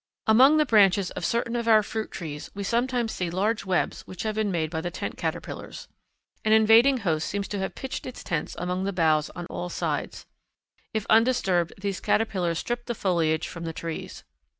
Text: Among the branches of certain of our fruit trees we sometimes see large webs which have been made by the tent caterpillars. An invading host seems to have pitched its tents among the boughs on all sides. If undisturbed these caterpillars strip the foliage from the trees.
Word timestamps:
Among 0.25 0.57
the 0.57 0.65
branches 0.65 1.11
of 1.11 1.23
certain 1.23 1.55
of 1.55 1.67
our 1.67 1.83
fruit 1.83 2.09
trees 2.09 2.49
we 2.55 2.63
sometimes 2.63 3.11
see 3.11 3.29
large 3.29 3.65
webs 3.67 4.01
which 4.07 4.23
have 4.23 4.33
been 4.33 4.49
made 4.49 4.71
by 4.71 4.81
the 4.81 4.89
tent 4.89 5.15
caterpillars. 5.15 5.87
An 6.43 6.53
invading 6.53 6.97
host 7.05 7.27
seems 7.27 7.47
to 7.49 7.59
have 7.59 7.75
pitched 7.75 8.07
its 8.07 8.23
tents 8.23 8.55
among 8.57 8.85
the 8.85 8.93
boughs 8.93 9.29
on 9.35 9.45
all 9.45 9.69
sides. 9.69 10.25
If 10.91 11.05
undisturbed 11.07 11.73
these 11.79 11.99
caterpillars 11.99 12.57
strip 12.57 12.87
the 12.87 12.95
foliage 12.95 13.47
from 13.47 13.63
the 13.63 13.73
trees. 13.73 14.23